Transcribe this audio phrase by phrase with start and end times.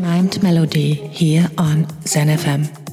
[0.00, 2.89] mimed melody here on ZenFM.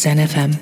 [0.00, 0.59] Zen FM.